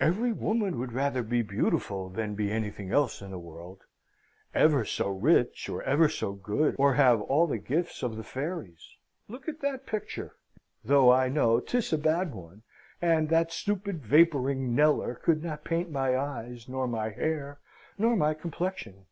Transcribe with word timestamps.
Every 0.00 0.32
woman 0.32 0.80
would 0.80 0.92
rather 0.92 1.22
be 1.22 1.42
beautiful 1.42 2.08
than 2.10 2.34
be 2.34 2.50
anything 2.50 2.90
else 2.90 3.22
in 3.22 3.30
the 3.30 3.38
world 3.38 3.84
ever 4.52 4.84
so 4.84 5.08
rich, 5.10 5.68
or 5.68 5.80
ever 5.84 6.08
so 6.08 6.32
good, 6.32 6.74
or 6.76 6.94
have 6.94 7.20
all 7.20 7.46
the 7.46 7.58
gifts 7.58 8.02
of 8.02 8.16
the 8.16 8.24
fairies! 8.24 8.96
Look 9.28 9.46
at 9.48 9.60
that 9.60 9.86
picture, 9.86 10.34
though 10.82 11.12
I 11.12 11.28
know 11.28 11.60
'tis 11.60 11.90
but 11.92 12.00
a 12.00 12.02
bad 12.02 12.34
one, 12.34 12.64
and 13.00 13.28
that 13.28 13.52
stupid 13.52 14.04
vapouring 14.04 14.74
Kneller 14.74 15.14
could 15.14 15.44
not 15.44 15.62
paint 15.62 15.88
my 15.92 16.18
eyes, 16.18 16.68
nor 16.68 16.88
my 16.88 17.10
hair, 17.10 17.60
nor 17.96 18.16
my 18.16 18.34
complexion. 18.34 19.06